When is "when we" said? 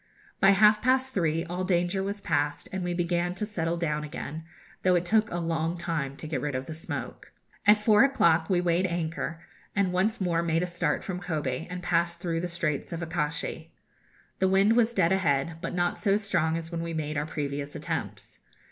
16.71-16.95